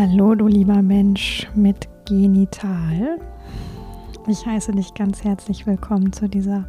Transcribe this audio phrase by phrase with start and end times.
[0.00, 3.18] Hallo, du lieber Mensch mit Genital.
[4.28, 6.68] Ich heiße dich ganz herzlich willkommen zu dieser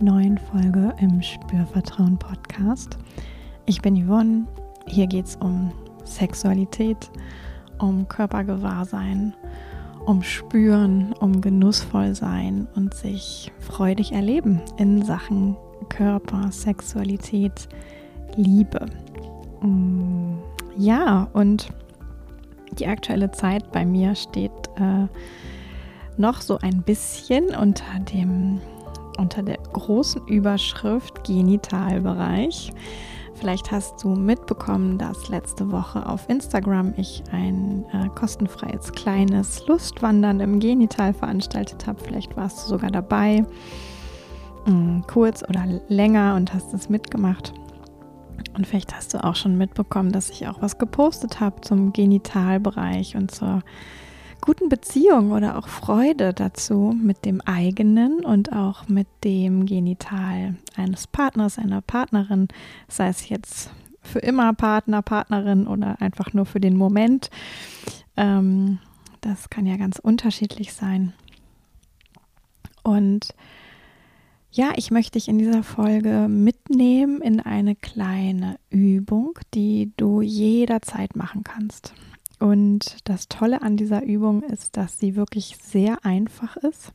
[0.00, 2.98] neuen Folge im Spürvertrauen Podcast.
[3.66, 4.48] Ich bin Yvonne.
[4.88, 5.70] Hier geht es um
[6.02, 7.12] Sexualität,
[7.78, 9.32] um Körpergewahrsein,
[10.06, 15.56] um Spüren, um genussvoll sein und sich freudig erleben in Sachen
[15.88, 17.68] Körper, Sexualität,
[18.34, 18.86] Liebe.
[19.62, 20.32] Mm,
[20.76, 21.72] ja, und
[22.80, 25.06] die aktuelle Zeit bei mir steht äh,
[26.16, 28.60] noch so ein bisschen unter dem
[29.18, 32.72] unter der großen Überschrift Genitalbereich.
[33.34, 40.40] Vielleicht hast du mitbekommen, dass letzte Woche auf Instagram ich ein äh, kostenfreies kleines Lustwandern
[40.40, 42.02] im Genital veranstaltet habe.
[42.02, 43.44] Vielleicht warst du sogar dabei,
[44.66, 47.52] mh, mm, kurz oder länger und hast es mitgemacht.
[48.54, 53.16] Und vielleicht hast du auch schon mitbekommen, dass ich auch was gepostet habe zum Genitalbereich
[53.16, 53.62] und zur
[54.40, 61.06] guten Beziehung oder auch Freude dazu mit dem eigenen und auch mit dem Genital eines
[61.06, 62.48] Partners, einer Partnerin,
[62.88, 63.70] sei es jetzt
[64.02, 67.30] für immer Partner, Partnerin oder einfach nur für den Moment.
[68.16, 68.78] Ähm,
[69.20, 71.12] das kann ja ganz unterschiedlich sein.
[72.82, 73.34] Und
[74.52, 81.14] ja, ich möchte dich in dieser Folge mitnehmen in eine kleine Übung, die du jederzeit
[81.14, 81.94] machen kannst.
[82.40, 86.90] Und das Tolle an dieser Übung ist, dass sie wirklich sehr einfach ist.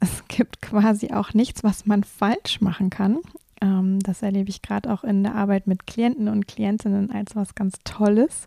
[0.00, 3.18] Es gibt quasi auch nichts, was man falsch machen kann.
[3.60, 7.54] Ähm, das erlebe ich gerade auch in der Arbeit mit Klienten und Klientinnen als was
[7.54, 8.46] ganz Tolles,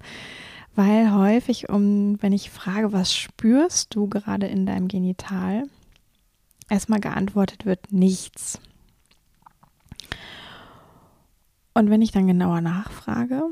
[0.76, 5.64] weil häufig, um, wenn ich frage, was spürst du gerade in deinem Genital,
[6.74, 8.60] erstmal geantwortet wird nichts.
[11.76, 13.44] Und wenn ich dann genauer nachfrage,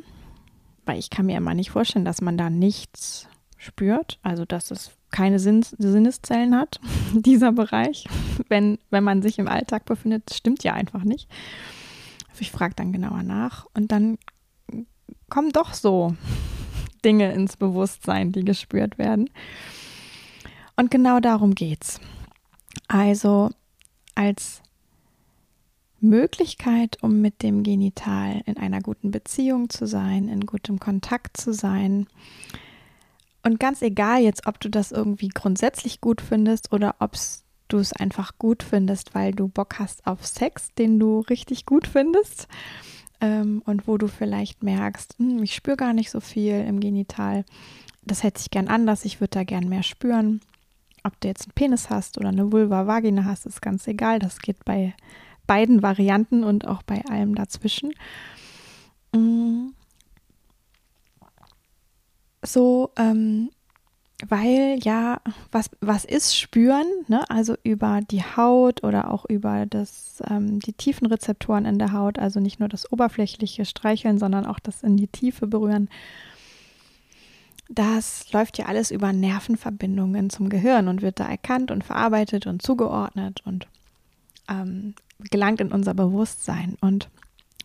[0.85, 4.91] weil ich kann mir immer nicht vorstellen, dass man da nichts spürt, also dass es
[5.11, 6.79] keine Sinn Sinneszellen hat,
[7.13, 8.07] dieser Bereich,
[8.49, 11.29] wenn, wenn man sich im Alltag befindet, stimmt ja einfach nicht.
[12.29, 14.17] Also ich frage dann genauer nach und dann
[15.29, 16.15] kommen doch so
[17.05, 19.29] Dinge ins Bewusstsein, die gespürt werden.
[20.75, 21.99] Und genau darum geht's.
[22.87, 23.49] Also
[24.15, 24.61] als
[26.01, 31.53] Möglichkeit, um mit dem Genital in einer guten Beziehung zu sein, in gutem Kontakt zu
[31.53, 32.07] sein.
[33.43, 37.13] Und ganz egal jetzt, ob du das irgendwie grundsätzlich gut findest oder ob
[37.67, 41.87] du es einfach gut findest, weil du Bock hast auf Sex, den du richtig gut
[41.87, 42.47] findest
[43.21, 47.45] ähm, und wo du vielleicht merkst, hm, ich spüre gar nicht so viel im Genital,
[48.03, 50.41] das hätte ich gern anders, ich würde da gern mehr spüren
[51.03, 54.19] ob du jetzt einen Penis hast oder eine Vulva, Vagina hast, ist ganz egal.
[54.19, 54.93] Das geht bei
[55.47, 57.93] beiden Varianten und auch bei allem dazwischen.
[59.13, 59.69] Mm.
[62.43, 63.49] So, ähm,
[64.27, 67.27] weil ja, was, was ist spüren, ne?
[67.29, 72.19] also über die Haut oder auch über das, ähm, die tiefen Rezeptoren in der Haut,
[72.19, 75.89] also nicht nur das oberflächliche Streicheln, sondern auch das in die Tiefe berühren
[77.73, 82.61] das läuft ja alles über Nervenverbindungen zum Gehirn und wird da erkannt und verarbeitet und
[82.61, 83.67] zugeordnet und
[84.49, 84.93] ähm,
[85.29, 86.77] gelangt in unser Bewusstsein.
[86.81, 87.09] Und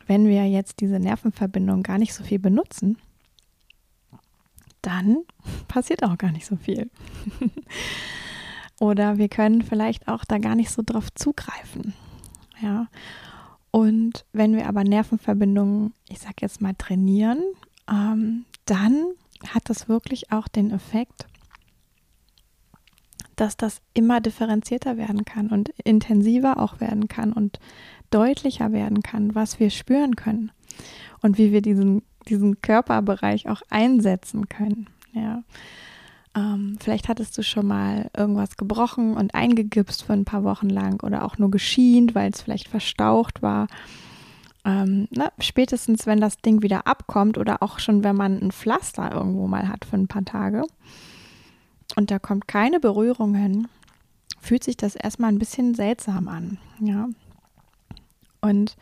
[0.07, 2.99] wenn wir jetzt diese Nervenverbindung gar nicht so viel benutzen,
[4.81, 5.19] dann
[5.69, 6.89] passiert auch gar nicht so viel.
[8.79, 11.95] Oder wir können vielleicht auch da gar nicht so drauf zugreifen.
[12.63, 12.87] Ja.
[13.73, 17.43] Und wenn wir aber Nervenverbindungen, ich sag jetzt mal, trainieren,
[17.91, 19.07] ähm, dann
[19.55, 21.27] hat das wirklich auch den Effekt,
[23.37, 27.61] dass das immer differenzierter werden kann und intensiver auch werden kann und
[28.11, 30.51] deutlicher werden kann, was wir spüren können
[31.21, 34.89] und wie wir diesen, diesen Körperbereich auch einsetzen können.
[35.13, 35.43] Ja.
[36.35, 41.03] Ähm, vielleicht hattest du schon mal irgendwas gebrochen und eingegipst für ein paar Wochen lang
[41.03, 43.67] oder auch nur geschient, weil es vielleicht verstaucht war
[44.67, 49.13] ähm, na, spätestens wenn das Ding wieder abkommt oder auch schon wenn man ein Pflaster
[49.13, 50.65] irgendwo mal hat für ein paar Tage
[51.95, 53.69] und da kommt keine Berührung hin,
[54.41, 56.59] fühlt sich das erstmal ein bisschen seltsam an.
[56.81, 57.09] Ja.
[58.41, 58.77] Und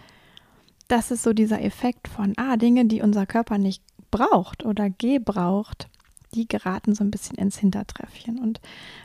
[0.88, 5.88] das ist so dieser Effekt von, ah, Dinge, die unser Körper nicht braucht oder gebraucht,
[6.34, 8.38] die geraten so ein bisschen ins Hintertreffchen.
[8.38, 8.60] Und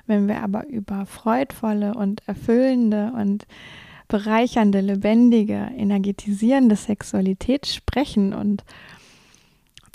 [0.07, 3.45] wenn wir aber über freudvolle und erfüllende und
[4.09, 8.65] bereichernde, lebendige, energetisierende Sexualität sprechen und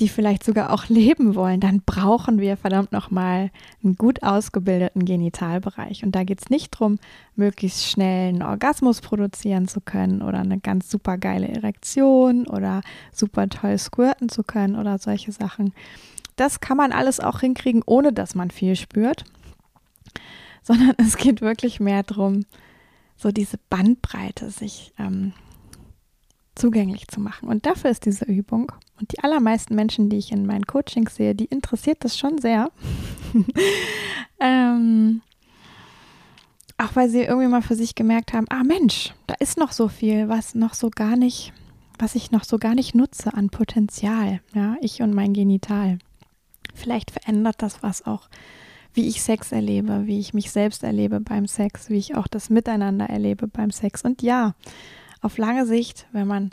[0.00, 3.50] die vielleicht sogar auch leben wollen, dann brauchen wir verdammt nochmal
[3.82, 6.02] einen gut ausgebildeten Genitalbereich.
[6.02, 6.98] Und da geht es nicht darum,
[7.36, 12.80] möglichst schnell einen Orgasmus produzieren zu können oder eine ganz super geile Erektion oder
[13.12, 15.72] super toll squirten zu können oder solche Sachen,
[16.36, 19.24] das kann man alles auch hinkriegen, ohne dass man viel spürt,
[20.62, 22.44] sondern es geht wirklich mehr darum,
[23.16, 25.32] so diese Bandbreite sich ähm,
[26.54, 27.48] zugänglich zu machen.
[27.48, 28.70] Und dafür ist diese Übung.
[29.00, 32.70] Und die allermeisten Menschen, die ich in meinen Coachings sehe, die interessiert das schon sehr.
[34.40, 35.20] ähm,
[36.78, 39.88] auch weil sie irgendwie mal für sich gemerkt haben, ah Mensch, da ist noch so
[39.88, 41.52] viel, was noch so gar nicht,
[41.98, 44.40] was ich noch so gar nicht nutze an Potenzial.
[44.54, 45.98] Ja, ich und mein Genital.
[46.74, 48.28] Vielleicht verändert das was auch,
[48.94, 52.48] wie ich Sex erlebe, wie ich mich selbst erlebe beim Sex, wie ich auch das
[52.48, 54.02] Miteinander erlebe beim Sex.
[54.02, 54.54] Und ja,
[55.20, 56.50] auf lange Sicht, wenn man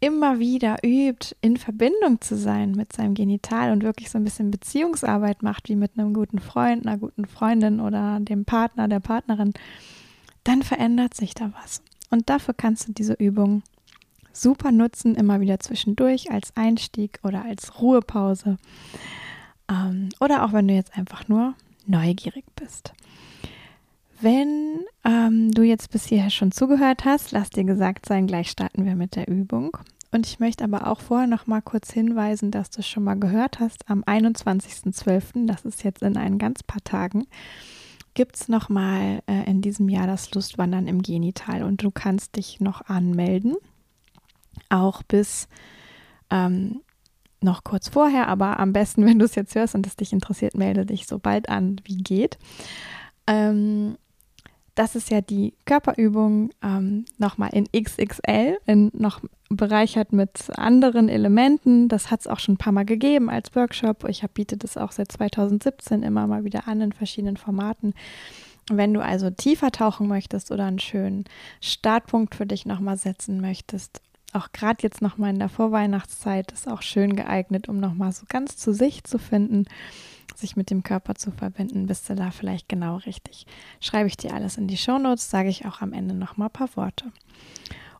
[0.00, 4.50] immer wieder übt, in Verbindung zu sein mit seinem Genital und wirklich so ein bisschen
[4.50, 9.52] Beziehungsarbeit macht, wie mit einem guten Freund, einer guten Freundin oder dem Partner, der Partnerin,
[10.44, 11.82] dann verändert sich da was.
[12.08, 13.62] Und dafür kannst du diese Übung
[14.32, 18.56] super nutzen, immer wieder zwischendurch als Einstieg oder als Ruhepause.
[19.70, 21.54] Ähm, oder auch wenn du jetzt einfach nur
[21.86, 22.92] neugierig bist.
[24.20, 28.84] Wenn ähm, du jetzt bis hierher schon zugehört hast, lass dir gesagt sein, gleich starten
[28.84, 29.76] wir mit der Übung.
[30.12, 33.60] Und ich möchte aber auch vorher noch mal kurz hinweisen, dass du schon mal gehört
[33.60, 37.26] hast, am 21.12., das ist jetzt in ein ganz paar Tagen,
[38.14, 42.36] gibt es noch mal äh, in diesem Jahr das Lustwandern im Genital und du kannst
[42.36, 43.54] dich noch anmelden,
[44.68, 45.48] auch bis
[46.28, 46.80] ähm,
[47.42, 50.56] noch kurz vorher, aber am besten, wenn du es jetzt hörst und es dich interessiert,
[50.56, 52.38] melde dich so bald an, wie geht.
[53.26, 53.96] Ähm,
[54.74, 59.20] das ist ja die Körperübung ähm, nochmal in XXL, in noch
[59.50, 61.88] bereichert mit anderen Elementen.
[61.88, 64.08] Das hat es auch schon ein paar Mal gegeben als Workshop.
[64.08, 67.94] Ich hab, biete das auch seit 2017 immer mal wieder an in verschiedenen Formaten.
[68.70, 71.24] Wenn du also tiefer tauchen möchtest oder einen schönen
[71.60, 74.00] Startpunkt für dich nochmal setzen möchtest,
[74.32, 78.56] auch gerade jetzt nochmal in der Vorweihnachtszeit, ist auch schön geeignet, um nochmal so ganz
[78.56, 79.66] zu sich zu finden
[80.40, 83.46] sich mit dem Körper zu verbinden, bist du da vielleicht genau richtig.
[83.80, 86.52] Schreibe ich dir alles in die Shownotes, sage ich auch am Ende noch mal ein
[86.52, 87.12] paar Worte.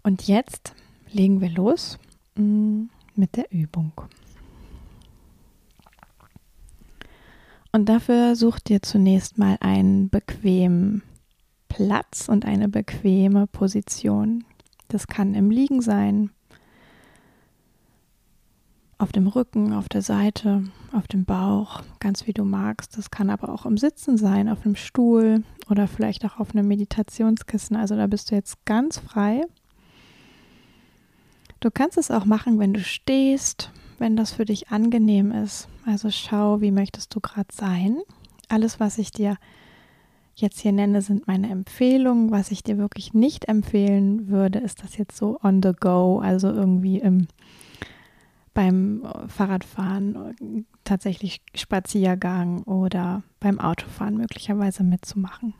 [0.02, 0.74] Und jetzt
[1.12, 1.98] legen wir los
[2.36, 2.84] mm,
[3.14, 3.92] mit der Übung.
[7.72, 11.02] Und dafür such dir zunächst mal einen bequemen
[11.68, 14.44] Platz und eine bequeme Position.
[14.90, 16.30] Das kann im Liegen sein,
[18.98, 22.98] auf dem Rücken, auf der Seite, auf dem Bauch, ganz wie du magst.
[22.98, 26.68] Das kann aber auch im Sitzen sein, auf einem Stuhl oder vielleicht auch auf einem
[26.68, 27.76] Meditationskissen.
[27.76, 29.42] Also da bist du jetzt ganz frei.
[31.60, 35.68] Du kannst es auch machen, wenn du stehst, wenn das für dich angenehm ist.
[35.86, 37.98] Also schau, wie möchtest du gerade sein.
[38.48, 39.36] Alles, was ich dir
[40.34, 42.30] jetzt hier nenne, sind meine Empfehlungen.
[42.30, 46.48] Was ich dir wirklich nicht empfehlen würde, ist das jetzt so on the go, also
[46.48, 47.28] irgendwie im
[48.52, 55.54] beim Fahrradfahren, tatsächlich Spaziergang oder beim Autofahren möglicherweise mitzumachen.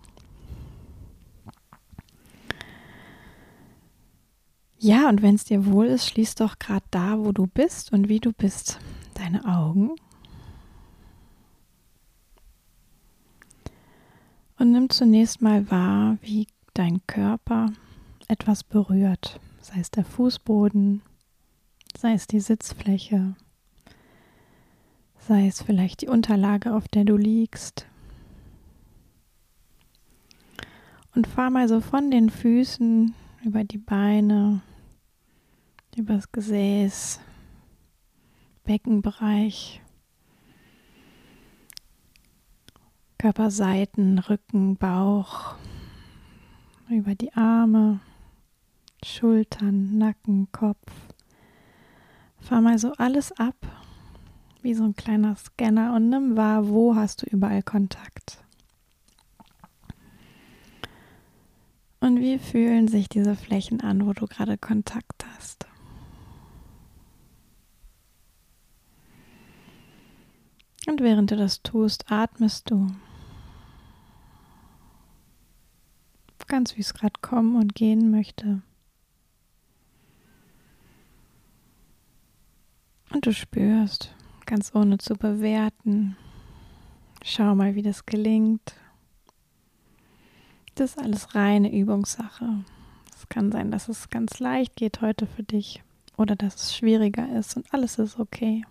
[4.78, 8.08] Ja, und wenn es dir wohl ist, schließ doch gerade da, wo du bist und
[8.08, 8.80] wie du bist,
[9.14, 9.90] deine Augen.
[14.60, 17.72] Und nimm zunächst mal wahr, wie dein Körper
[18.28, 21.00] etwas berührt, sei es der Fußboden,
[21.96, 23.36] sei es die Sitzfläche,
[25.18, 27.86] sei es vielleicht die Unterlage, auf der du liegst.
[31.14, 34.60] Und fahr mal so von den Füßen über die Beine,
[35.96, 37.18] übers Gesäß,
[38.64, 39.80] Beckenbereich,
[43.20, 45.54] Körperseiten, Rücken, Bauch,
[46.88, 48.00] über die Arme,
[49.04, 50.90] Schultern, Nacken, Kopf.
[52.38, 53.56] Fahr mal so alles ab,
[54.62, 58.38] wie so ein kleiner Scanner und nimm wahr, wo hast du überall Kontakt.
[62.00, 65.66] Und wie fühlen sich diese Flächen an, wo du gerade Kontakt hast?
[70.88, 72.90] Und während du das tust, atmest du.
[76.50, 78.60] Ganz wie es gerade kommen und gehen möchte.
[83.12, 84.12] Und du spürst,
[84.46, 86.16] ganz ohne zu bewerten.
[87.22, 88.74] Schau mal, wie das gelingt.
[90.74, 92.64] Das ist alles reine Übungssache.
[93.14, 95.84] Es kann sein, dass es ganz leicht geht heute für dich
[96.16, 98.64] oder dass es schwieriger ist und alles ist okay.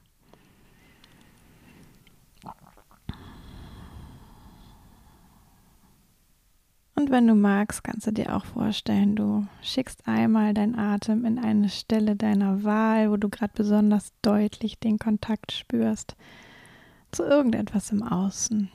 [6.99, 11.39] Und wenn du magst, kannst du dir auch vorstellen, du schickst einmal deinen Atem in
[11.39, 16.17] eine Stelle deiner Wahl, wo du gerade besonders deutlich den Kontakt spürst.
[17.11, 18.69] zu irgendetwas im Außen.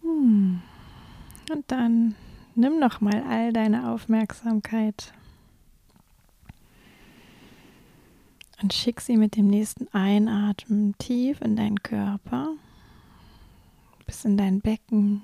[0.00, 0.62] Hm.
[1.52, 2.14] Und dann
[2.54, 5.12] nimm noch mal all deine Aufmerksamkeit
[8.60, 12.54] und schick sie mit dem nächsten Einatmen tief in deinen Körper,
[14.06, 15.22] bis in dein Becken.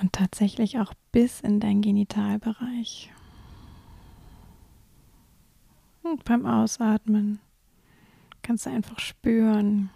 [0.00, 3.12] Und tatsächlich auch bis in deinen Genitalbereich.
[6.02, 7.38] Und beim Ausatmen
[8.42, 9.90] kannst du einfach spüren,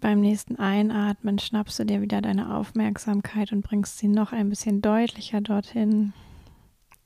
[0.00, 4.82] beim nächsten Einatmen schnappst du dir wieder deine Aufmerksamkeit und bringst sie noch ein bisschen
[4.82, 6.12] deutlicher dorthin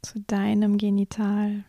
[0.03, 1.65] zu deinem Genital.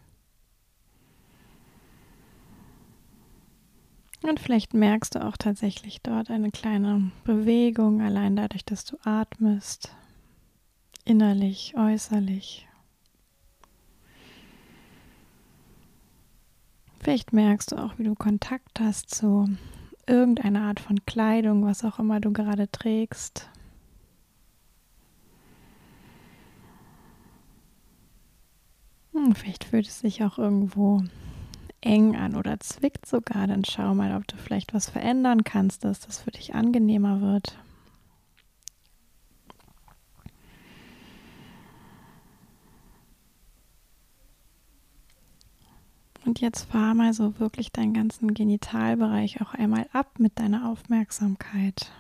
[4.21, 9.95] Und vielleicht merkst du auch tatsächlich dort eine kleine Bewegung, allein dadurch, dass du atmest,
[11.05, 12.67] innerlich, äußerlich.
[16.99, 19.47] Vielleicht merkst du auch, wie du Kontakt hast zu
[20.09, 23.49] irgendeine Art von Kleidung, was auch immer du gerade trägst.
[29.13, 31.03] Hm, vielleicht fühlt es sich auch irgendwo
[31.81, 33.47] eng an oder zwickt sogar.
[33.47, 37.57] Dann schau mal, ob du vielleicht was verändern kannst, dass das für dich angenehmer wird.
[46.39, 51.91] Jetzt fahr mal so wirklich deinen ganzen Genitalbereich auch einmal ab mit deiner Aufmerksamkeit.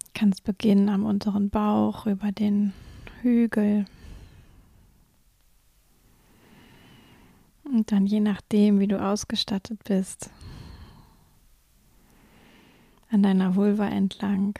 [0.00, 2.72] Du kannst beginnen am unteren Bauch, über den
[3.22, 3.84] Hügel.
[7.62, 10.28] Und dann je nachdem, wie du ausgestattet bist,
[13.12, 14.58] an deiner Vulva entlang,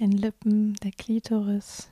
[0.00, 1.90] den Lippen, der Klitoris.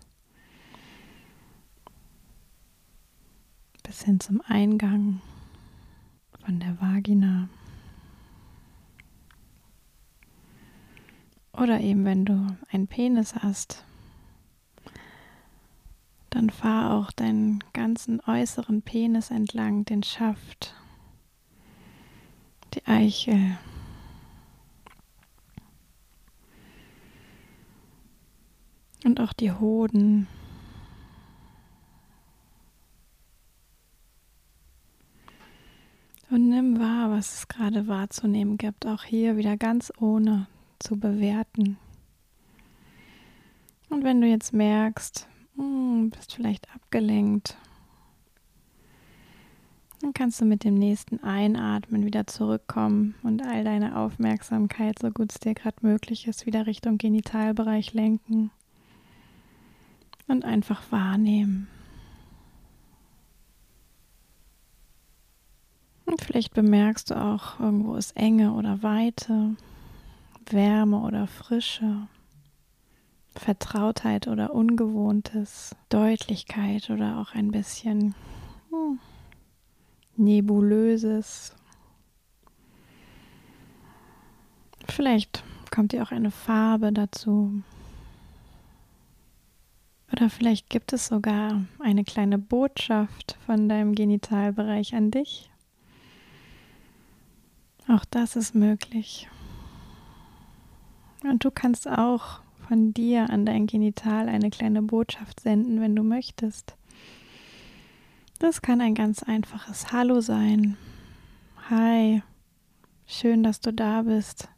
[3.86, 5.20] Bis hin zum Eingang
[6.44, 7.48] von der Vagina.
[11.52, 13.84] Oder eben wenn du einen Penis hast,
[16.30, 20.74] dann fahr auch deinen ganzen äußeren Penis entlang, den Schaft,
[22.74, 23.56] die Eichel.
[29.04, 30.26] Und auch die Hoden.
[36.28, 38.86] Und nimm wahr, was es gerade wahrzunehmen gibt.
[38.86, 41.78] Auch hier wieder ganz ohne zu bewerten.
[43.88, 47.56] Und wenn du jetzt merkst, hm, bist vielleicht abgelenkt,
[50.00, 55.30] dann kannst du mit dem nächsten Einatmen wieder zurückkommen und all deine Aufmerksamkeit, so gut
[55.30, 58.50] es dir gerade möglich ist, wieder Richtung Genitalbereich lenken
[60.26, 61.68] und einfach wahrnehmen.
[66.06, 69.56] Und vielleicht bemerkst du auch, irgendwo ist Enge oder Weite,
[70.48, 72.06] Wärme oder Frische,
[73.34, 78.14] Vertrautheit oder Ungewohntes, Deutlichkeit oder auch ein bisschen
[78.70, 78.98] hm,
[80.16, 81.54] Nebulöses.
[84.88, 87.62] Vielleicht kommt dir auch eine Farbe dazu.
[90.12, 95.50] Oder vielleicht gibt es sogar eine kleine Botschaft von deinem Genitalbereich an dich.
[97.88, 99.28] Auch das ist möglich.
[101.22, 106.02] Und du kannst auch von dir an dein Genital eine kleine Botschaft senden, wenn du
[106.02, 106.76] möchtest.
[108.38, 110.76] Das kann ein ganz einfaches Hallo sein.
[111.70, 112.22] Hi,
[113.06, 114.48] schön, dass du da bist.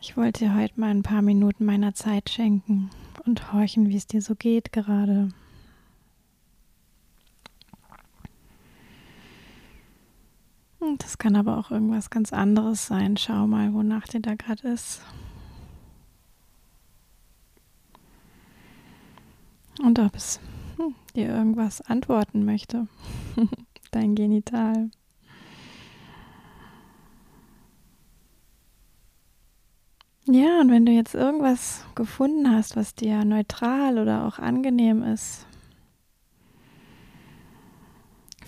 [0.00, 2.90] Ich wollte dir heute mal ein paar Minuten meiner Zeit schenken
[3.24, 5.28] und horchen, wie es dir so geht gerade.
[10.98, 13.16] Das kann aber auch irgendwas ganz anderes sein.
[13.16, 15.02] Schau mal, wonach dir da gerade ist.
[19.82, 20.40] Und ob es
[20.76, 22.86] hm, dir irgendwas antworten möchte.
[23.90, 24.90] Dein Genital.
[30.26, 35.46] Ja, und wenn du jetzt irgendwas gefunden hast, was dir neutral oder auch angenehm ist,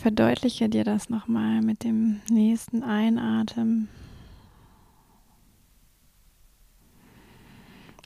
[0.05, 3.89] verdeutliche dir das nochmal mit dem nächsten Einatmen.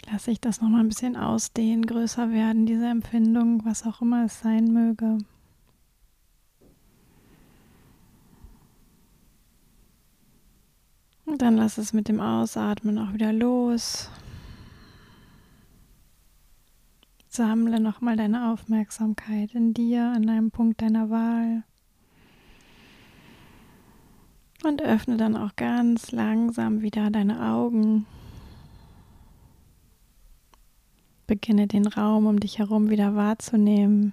[0.08, 4.38] Lass ich das nochmal ein bisschen ausdehnen, größer werden, diese Empfindung, was auch immer es
[4.38, 5.18] sein möge.
[11.26, 14.08] Und Dann lass es mit dem Ausatmen auch wieder los.
[17.26, 21.64] Sammle nochmal deine Aufmerksamkeit in dir, an einem Punkt deiner Wahl.
[24.64, 28.06] Und öffne dann auch ganz langsam wieder deine Augen.
[31.26, 34.12] Beginne den Raum um dich herum wieder wahrzunehmen.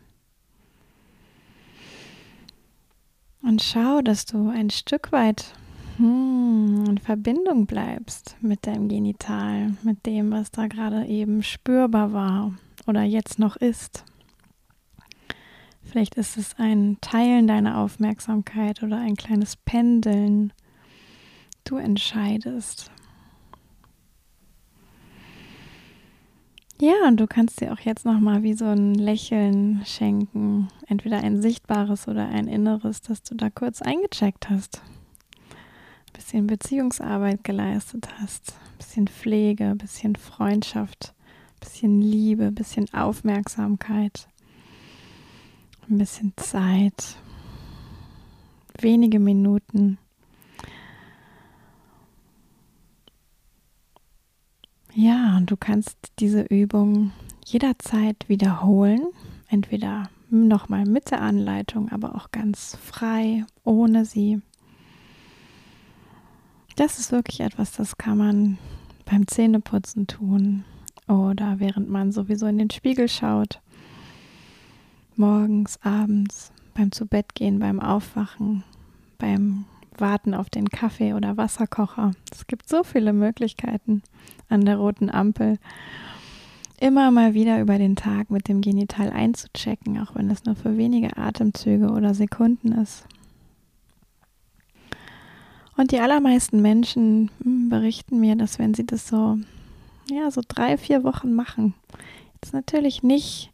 [3.42, 5.54] Und schau, dass du ein Stück weit
[5.98, 12.54] hm, in Verbindung bleibst mit deinem Genital, mit dem, was da gerade eben spürbar war
[12.86, 14.04] oder jetzt noch ist.
[15.86, 20.52] Vielleicht ist es ein Teilen deiner Aufmerksamkeit oder ein kleines Pendeln.
[21.64, 22.92] Du entscheidest.
[26.82, 30.68] Ja, und du kannst dir auch jetzt nochmal wie so ein Lächeln schenken.
[30.88, 34.82] Entweder ein sichtbares oder ein inneres, dass du da kurz eingecheckt hast.
[35.50, 38.52] Ein bisschen Beziehungsarbeit geleistet hast.
[38.52, 41.14] Ein bisschen Pflege, ein bisschen Freundschaft,
[41.54, 44.28] ein bisschen Liebe, ein bisschen Aufmerksamkeit.
[45.90, 47.18] Ein bisschen Zeit.
[48.80, 49.98] Wenige Minuten.
[54.94, 57.12] Ja, und du kannst diese Übung
[57.46, 59.02] jederzeit wiederholen,
[59.50, 64.42] entweder nochmal mit der Anleitung, aber auch ganz frei, ohne sie.
[66.76, 68.58] Das ist wirklich etwas, das kann man
[69.06, 70.66] beim Zähneputzen tun
[71.08, 73.62] oder während man sowieso in den Spiegel schaut,
[75.18, 78.64] morgens, abends, beim Zubettgehen, beim Aufwachen,
[79.18, 79.66] beim
[79.98, 82.12] warten auf den Kaffee oder Wasserkocher.
[82.32, 84.04] Es gibt so viele Möglichkeiten
[84.50, 85.58] an der roten Ampel.
[86.80, 90.78] Immer mal wieder über den Tag mit dem Genital einzuchecken, auch wenn es nur für
[90.78, 93.06] wenige Atemzüge oder Sekunden ist.
[95.78, 99.38] Und die allermeisten Menschen hm, berichten mir, dass wenn sie das so,
[100.10, 101.74] ja, so drei, vier Wochen machen,
[102.42, 103.52] jetzt natürlich nicht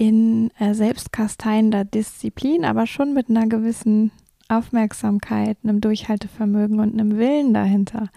[0.00, 4.12] in äh, selbstkasteiender Disziplin, aber schon mit einer gewissen
[4.48, 8.08] Aufmerksamkeit, einem Durchhaltevermögen und einem Willen dahinter,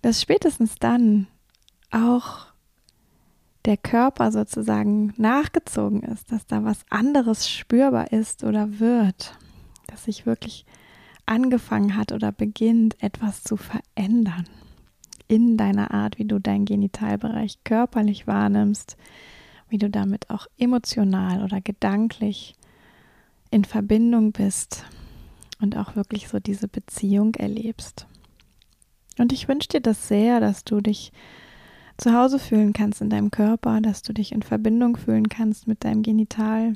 [0.00, 1.26] dass spätestens dann
[1.90, 2.46] auch
[3.66, 9.36] der Körper sozusagen nachgezogen ist, dass da was anderes spürbar ist oder wird,
[9.86, 10.64] dass sich wirklich
[11.26, 14.48] angefangen hat oder beginnt, etwas zu verändern
[15.28, 18.96] in deiner Art, wie du deinen Genitalbereich körperlich wahrnimmst,
[19.70, 22.54] wie du damit auch emotional oder gedanklich
[23.50, 24.84] in Verbindung bist
[25.60, 28.06] und auch wirklich so diese Beziehung erlebst.
[29.18, 31.12] Und ich wünsche dir das sehr, dass du dich
[31.98, 35.84] zu Hause fühlen kannst in deinem Körper, dass du dich in Verbindung fühlen kannst mit
[35.84, 36.74] deinem Genital,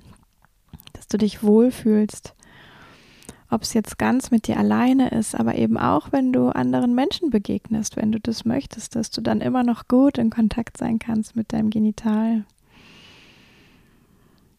[0.93, 2.35] dass du dich wohlfühlst,
[3.49, 7.31] ob es jetzt ganz mit dir alleine ist, aber eben auch, wenn du anderen Menschen
[7.31, 11.37] begegnest, wenn du das möchtest, dass du dann immer noch gut in Kontakt sein kannst
[11.37, 12.45] mit deinem Genital,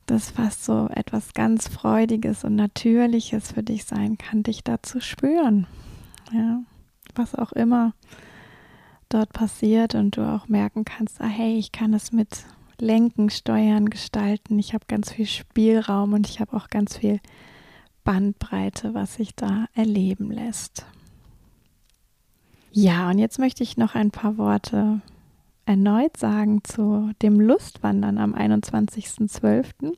[0.05, 5.01] das fast so etwas ganz Freudiges und Natürliches für dich sein kann, dich da zu
[5.01, 5.67] spüren.
[6.31, 6.61] Ja,
[7.15, 7.93] was auch immer
[9.09, 12.45] dort passiert und du auch merken kannst, ah hey, ich kann es mit
[12.79, 14.59] lenken, steuern, gestalten.
[14.59, 17.19] Ich habe ganz viel Spielraum und ich habe auch ganz viel
[18.03, 20.85] Bandbreite, was sich da erleben lässt.
[22.71, 25.01] Ja, und jetzt möchte ich noch ein paar Worte
[25.65, 29.93] erneut sagen zu dem Lustwandern am 21.12.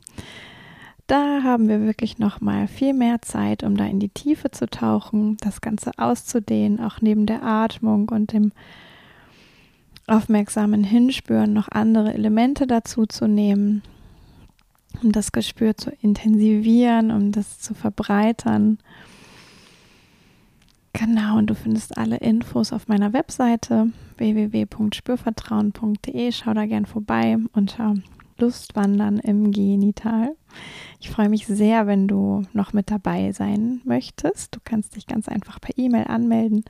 [1.07, 4.67] Da haben wir wirklich noch mal viel mehr Zeit, um da in die Tiefe zu
[4.67, 8.51] tauchen, das Ganze auszudehnen, auch neben der Atmung und dem
[10.05, 13.83] aufmerksamen Hinspüren noch andere Elemente dazu zu nehmen,
[15.01, 18.79] um das Gespür zu intensivieren, um das zu verbreitern.
[20.99, 26.31] Genau, und du findest alle Infos auf meiner Webseite www.spürvertrauen.de.
[26.31, 27.93] Schau da gern vorbei unter
[28.39, 30.35] Lustwandern im Genital.
[30.99, 34.55] Ich freue mich sehr, wenn du noch mit dabei sein möchtest.
[34.55, 36.65] Du kannst dich ganz einfach per E-Mail anmelden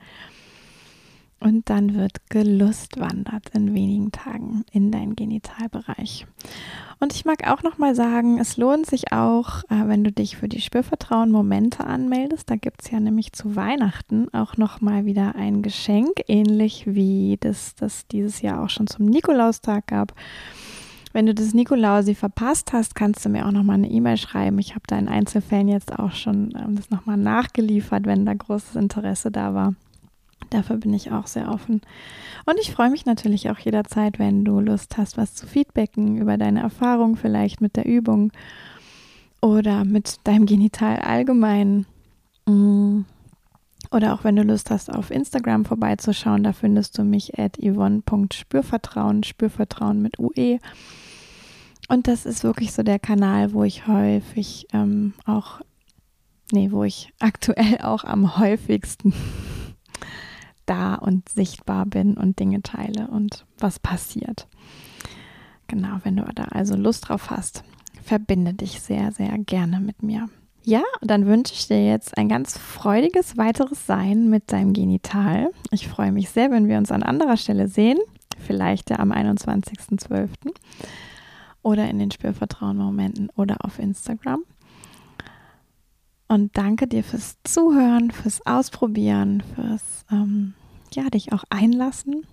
[1.40, 6.26] und dann wird gelustwandert in wenigen Tagen in deinen Genitalbereich.
[7.00, 10.36] Und ich mag auch noch mal sagen, es lohnt sich auch, äh, wenn du dich
[10.36, 12.50] für die Spürvertrauen Momente anmeldest.
[12.50, 17.38] Da gibt es ja nämlich zu Weihnachten auch noch mal wieder ein Geschenk, ähnlich wie
[17.40, 20.14] das, das dieses Jahr auch schon zum Nikolaustag gab.
[21.12, 24.58] Wenn du das Nikolausi verpasst hast, kannst du mir auch noch mal eine E-Mail schreiben.
[24.58, 28.34] Ich habe da in Einzelfällen jetzt auch schon ähm, das noch mal nachgeliefert, wenn da
[28.34, 29.74] großes Interesse da war.
[30.50, 31.82] Dafür bin ich auch sehr offen.
[32.46, 36.38] Und ich freue mich natürlich auch jederzeit, wenn du Lust hast, was zu feedbacken über
[36.38, 38.32] deine Erfahrung vielleicht mit der Übung
[39.42, 41.86] oder mit deinem Genital allgemein.
[42.46, 43.02] Mm.
[43.90, 49.22] Oder auch wenn du Lust hast, auf Instagram vorbeizuschauen, da findest du mich at yvonne.spürvertrauen,
[49.22, 50.58] Spürvertrauen mit UE.
[51.88, 55.60] Und das ist wirklich so der Kanal, wo ich häufig ähm, auch,
[56.52, 59.14] nee, wo ich aktuell auch am häufigsten
[60.68, 64.46] da und sichtbar bin und Dinge teile und was passiert.
[65.66, 67.62] Genau, wenn du da also Lust drauf hast,
[68.02, 70.28] verbinde dich sehr, sehr gerne mit mir.
[70.64, 75.50] Ja, dann wünsche ich dir jetzt ein ganz freudiges weiteres Sein mit deinem Genital.
[75.70, 77.98] Ich freue mich sehr, wenn wir uns an anderer Stelle sehen,
[78.38, 80.28] vielleicht ja am 21.12.
[81.62, 84.42] oder in den Spürvertrauen-Momenten oder auf Instagram.
[86.28, 90.52] Und danke dir fürs Zuhören, fürs Ausprobieren, fürs ähm,
[90.94, 92.26] ja, dich auch einlassen.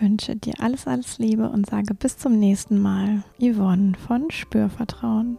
[0.00, 3.24] Wünsche dir alles, alles Liebe und sage bis zum nächsten Mal.
[3.40, 5.38] Yvonne von Spürvertrauen.